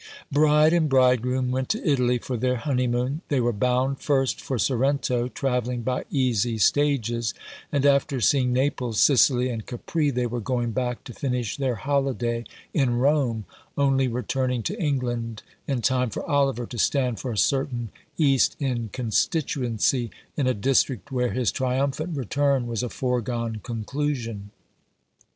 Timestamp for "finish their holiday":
11.13-12.45